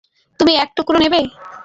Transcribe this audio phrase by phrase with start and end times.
[0.39, 1.19] তুমি এক টুকরা নেবে?